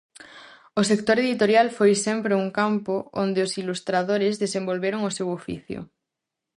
O 0.79 0.81
sector 0.91 1.17
editorial 1.25 1.67
foi 1.77 1.91
sempre 2.07 2.33
un 2.43 2.47
campo 2.59 2.95
onde 3.23 3.39
os 3.45 3.51
ilustradores 3.61 4.33
desenvolveron 4.43 5.01
o 5.09 5.15
seu 5.17 5.27
oficio. 5.39 5.79